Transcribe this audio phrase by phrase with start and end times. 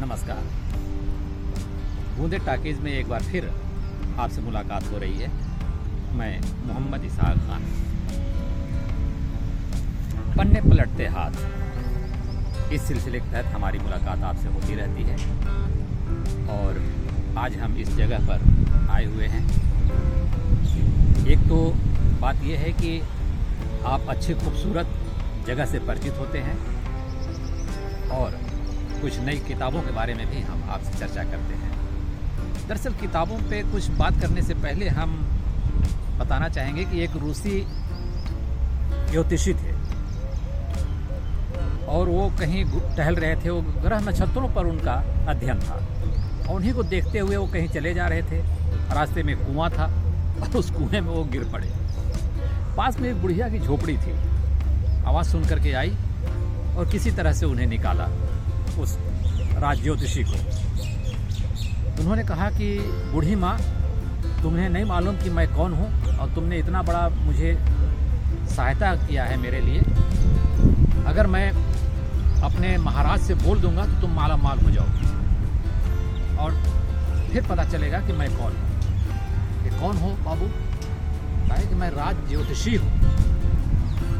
[0.00, 0.42] नमस्कार।
[2.18, 3.50] बूंदे टाकीज़ में एक बार फिर
[4.18, 5.28] आपसे मुलाकात हो रही है।
[6.16, 7.62] मैं मोहम्मद इसहाक खान।
[10.38, 11.30] पन्ने पलटते हाथ।
[12.72, 15.16] इस सिलसिले के तहत हमारी मुलाकात आपसे होती रहती है।
[16.48, 16.82] और
[17.38, 18.40] आज हम इस जगह पर
[18.90, 19.44] आए हुए हैं।
[21.26, 21.74] एक तो
[22.20, 23.00] बात यह है कि
[23.86, 24.94] आप अच्छे खूबसूरत
[25.46, 26.58] जगह से परिचित होते हैं।
[28.08, 28.47] और
[29.02, 31.70] कुछ नई किताबों के बारे में भी हम आपसे चर्चा करते हैं।
[32.68, 35.10] दरअसल किताबों पे कुछ बात करने से पहले हम
[36.18, 37.66] बताना चाहेंगे कि एक रूसी
[39.10, 39.78] ज्योतिषी थे।
[41.86, 42.64] और वो कहीं
[42.96, 44.92] टहल रहे थे, वो ग्रह नक्षत्रों पर उनका
[45.28, 45.74] अध्ययन था।
[46.48, 48.38] और उन्हीं को देखते हुए वो कहीं चले जा रहे थे,
[48.94, 49.84] रास्ते में कुआँ था
[50.42, 51.72] और उस कुएँ में वो गिर पड़े।
[52.76, 54.12] पास में एक बुढ़िया की झोपड़ी थी।
[55.04, 55.96] आवाज़ सुन करके आई
[56.76, 58.08] और किसी तरह से उन्हें निकाला।
[58.78, 58.98] उस
[59.58, 60.36] राज ज्योतिषी को।
[62.00, 62.78] उन्होंने कहा कि,
[63.12, 63.58] बूढ़ी माँ
[64.42, 67.58] तुम्हें नहीं मालूम कि मैं कौन हूँ और तुमने इतना बड़ा मुझे
[68.56, 69.80] सहायता किया है मेरे लिए।
[71.06, 71.50] अगर मैं
[72.42, 76.52] अपने महाराज से बोल दूँगा तो तुम माला माल हो जाओगी। और
[77.32, 80.46] फिर पता चलेगा कि मैं कौन हूँ। कि कौन हो बाबू?
[81.48, 82.90] कहे कि मैं राज ज्योतिषी हूँ,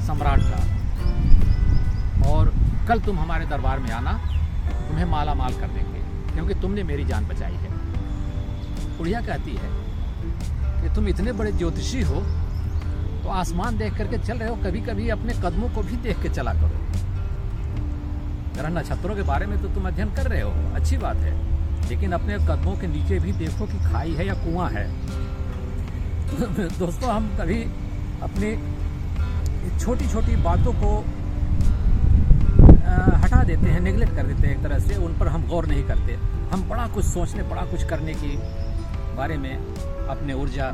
[0.00, 2.54] सम्राट का। और
[2.88, 4.12] कल तुम हमारे दरबार में आना
[4.88, 6.00] तुम्हें माला माल कर देंगे,
[6.32, 7.70] क्योंकि तुमने मेरी जान बचाई है।
[8.98, 9.70] बुढ़िया कहती है
[10.82, 12.20] कि तुम इतने बड़े ज्योतिषी हो
[13.22, 16.28] तो आसमान देख करके चल रहे हो कभी कभी अपने कदमों को भी देख के
[16.28, 16.78] चला करो।
[18.54, 21.32] ग्रह नक्षत्रों के बारे में तो तुम अध्ययन कर रहे हो, अच्छी बात है,
[21.88, 24.86] लेकिन अपने कदमों के नीचे भी देखो कि खाई है या कुआँ है।
[26.78, 27.62] दोस्तों, हम कभी
[28.22, 28.50] अपनी
[29.78, 30.90] छोटी छोटी बातों को
[32.86, 33.15] हटा
[33.46, 36.14] देते हैं नेगलेक्ट कर देते हैं एक तरह से, उन पर हम गौर नहीं करते।
[36.52, 38.36] हम बड़ा कुछ सोचने बड़ा कुछ करने की
[39.16, 39.56] बारे में
[40.08, 40.70] अपने ऊर्जा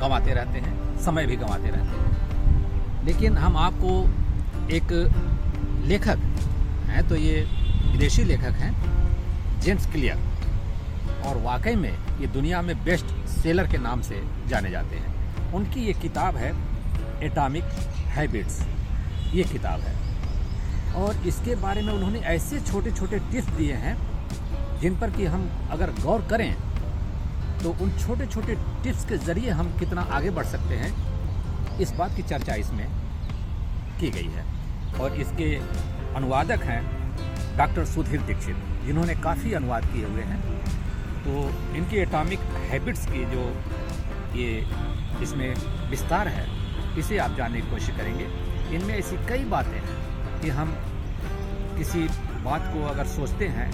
[0.00, 3.90] गंवाते रहते हैं, समय भी गंवाते रहते हैं। लेकिन हम आपको
[4.70, 4.92] एक
[5.86, 6.18] लेखक
[6.86, 7.40] हैं तो ये
[7.92, 8.72] विदेशी लेखक हैं,
[9.60, 10.26] जेम्स क्लियर।
[11.26, 15.80] और वाकई में ये दुनिया में बेस्ट सेलर के नाम से जाने जाते हैं। उनकी
[15.80, 16.52] ये किताब है
[17.22, 17.64] एटॉमिक
[18.08, 18.60] हैबिट्स
[19.34, 20.07] ये किताब है।
[20.96, 23.96] और इसके बारे में उन्होंने ऐसे छोटे छोटे टिप्स दिए हैं,
[24.80, 26.54] जिन पर कि हम अगर गौर करें
[27.58, 30.90] तो उन छोटे छोटे टिप्स के ज़रिए हम कितना आगे बढ़ सकते हैं,
[31.80, 32.86] इस बात की चर्चा इसमें
[34.00, 34.44] की गई है।
[35.00, 35.54] और इसके
[36.16, 36.82] अनुवादक हैं
[37.58, 38.56] डॉक्टर सुधीर दीक्षित,
[38.86, 40.40] जिन्होंने काफ़ी अनुवाद किए हुए हैं।
[41.20, 41.32] तो
[41.76, 43.44] इनकी एटॉमिक हैबिट्स की जो
[44.36, 44.50] ये
[45.22, 45.54] इसमें
[45.90, 46.46] विस्तार है,
[46.98, 48.26] इसे आप जानने की कोशिश करेंगे।
[48.76, 49.97] इनमें ऐसी कई बातें हैं।
[50.38, 50.74] कि हम
[51.78, 52.00] किसी
[52.44, 53.70] बात को अगर सोचते हैं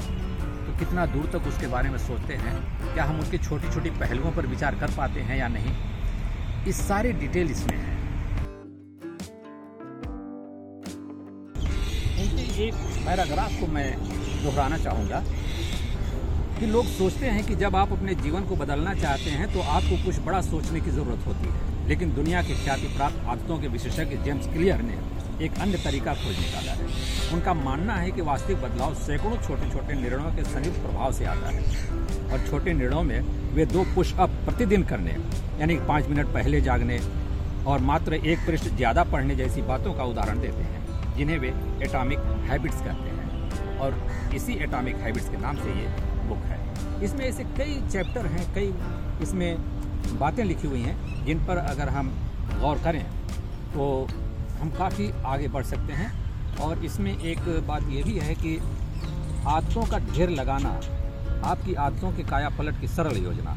[0.66, 2.54] तो कितना दूर तक उसके बारे में सोचते हैं?
[2.94, 5.74] क्या हम उनकी छोटी छोटी पहलुओं पर विचार कर पाते हैं या नहीं?
[6.68, 7.92] इस सारे डिटेल इसमें है।
[12.24, 12.74] उनके एक
[13.06, 13.90] पैराग्राफ को मैं
[14.42, 15.22] दोहराना चाहूँगा
[16.58, 20.04] कि लोग सोचते हैं कि जब आप अपने जीवन को बदलना चाहते हैं तो आपको
[20.04, 24.16] कुछ बड़ा सोचने की ज़रूरत होती है। लेकिन दुनिया के ख्याति प्राप्त आदतों के विशेषज्ञ
[24.16, 24.98] जेम्स क्लियर ने
[25.42, 26.86] एक अन्य तरीका खोज निकाला है।
[27.34, 31.50] उनका मानना है कि वास्तविक बदलाव सैकड़ों छोटे छोटे निर्णयों के संयुक्त प्रभाव से आता
[31.50, 31.62] है।
[32.32, 33.20] और छोटे निर्णयों में
[33.54, 35.16] वे दो पुशअप प्रतिदिन करने,
[35.60, 37.00] यानी पाँच मिनट पहले जागने
[37.66, 41.52] और मात्र एक पृष्ठ ज़्यादा पढ़ने जैसी बातों का उदाहरण देते हैं, जिन्हें वे
[41.84, 42.18] एटॉमिक
[42.48, 43.94] हैबिट्स कहते हैं। और
[44.34, 45.86] इसी एटॉमिक हैबिट्स के नाम से ये
[46.28, 46.58] बुक है।
[47.04, 48.74] इसमें ऐसे कई चैप्टर हैं, कई
[49.22, 52.12] इसमें बातें लिखी हुई हैं, जिन पर अगर हम
[52.60, 53.02] गौर करें
[53.72, 54.06] तो
[54.64, 56.12] हम काफ़ी आगे बढ़ सकते हैं।
[56.56, 58.56] और इसमें एक बात ये भी है कि
[59.48, 60.68] आदतों का ढेर लगाना
[61.44, 63.56] आपकी आदतों के काया पलट की सरल योजना।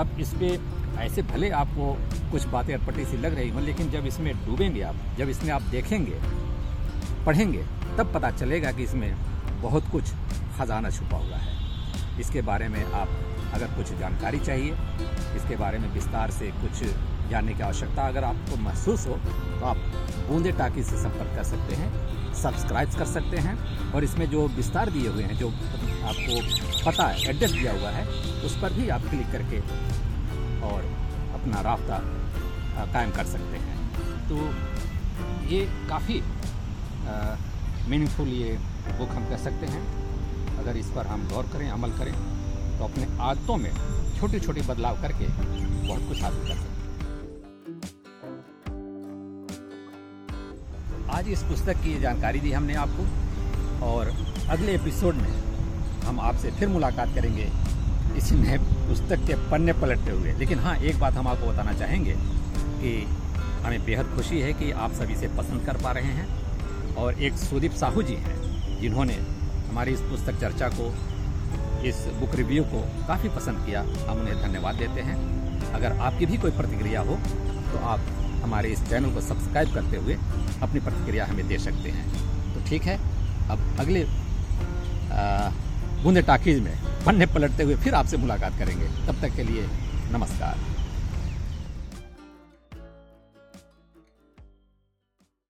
[0.00, 1.92] अब इस पर ऐसे भले आपको
[2.30, 5.62] कुछ बातें अटपटी सी लग रही हों, लेकिन जब इसमें डूबेंगे आप, जब इसमें आप
[5.70, 6.20] देखेंगे,
[7.26, 7.64] पढ़ेंगे,
[7.98, 9.12] तब पता चलेगा कि इसमें
[9.62, 10.12] बहुत कुछ
[10.58, 13.08] ख़जाना छुपा हुआ है। इसके बारे में आप
[13.54, 14.72] अगर कुछ जानकारी चाहिए,
[15.36, 16.82] इसके बारे में विस्तार से कुछ
[17.28, 19.76] जानने की आवश्यकता। अगर आपको महसूस हो तो आप
[20.28, 21.90] बूंदे टाकी से संपर्क कर सकते हैं,
[22.34, 23.56] सब्सक्राइब कर सकते हैं
[23.92, 26.34] और इसमें जो विस्तार दिए हुए हैं, जो आपको
[26.84, 28.06] पता है, एड्रेस दिया हुआ है,
[28.46, 29.58] उस पर भी आप क्लिक करके
[30.66, 30.84] और
[31.34, 31.98] अपना रबता
[32.92, 33.76] कायम कर सकते हैं।
[34.28, 34.36] तो
[35.48, 36.20] ये काफ़ी
[37.88, 38.58] मीनिंगफुल ये
[38.88, 39.82] बुक हम कह सकते हैं।
[40.58, 42.12] अगर इस पर हम गौर करें, अमल करें
[42.78, 43.70] तो अपने आदतों में
[44.18, 46.77] छोटे छोटे बदलाव करके बहुत कुछ हासिल कर सकते हैं।
[51.18, 54.10] आज इस पुस्तक की जानकारी दी हमने आपको और
[54.48, 55.30] अगले एपिसोड में
[56.04, 57.48] हम आपसे फिर मुलाकात करेंगे
[58.16, 62.14] इसी नए पुस्तक के पन्ने पलटते हुए। लेकिन हाँ एक बात हम आपको बताना चाहेंगे
[62.80, 62.92] कि
[63.62, 67.32] हमें बेहद खुशी है कि आप सभी से पसंद कर पा रहे हैं और एक
[67.32, 69.14] सुदीप साहू जी हैं जिन्होंने
[69.68, 70.88] हमारी इस पुस्तक चर्चा को,
[71.84, 75.18] इस बुक रिव्यू को काफ़ी पसंद किया। हम उन्हें धन्यवाद देते हैं।
[75.72, 77.18] अगर आपकी भी कोई प्रतिक्रिया हो
[77.72, 78.00] तो आप
[78.42, 80.16] हमारे इस चैनल को सब्सक्राइब करते हुए
[80.62, 82.06] अपनी प्रतिक्रिया हमें दे सकते हैं।
[82.54, 82.96] तो ठीक है,
[83.50, 84.04] अब अगले
[86.02, 86.74] बूंदे टाकीज में
[87.06, 89.66] पन्ने पलटते हुए फिर आपसे मुलाकात करेंगे। तब तक के लिए
[90.12, 90.58] नमस्कार।